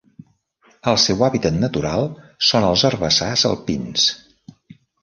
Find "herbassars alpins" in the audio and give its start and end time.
2.91-4.13